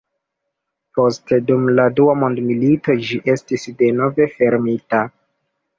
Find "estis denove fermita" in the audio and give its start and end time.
3.35-5.07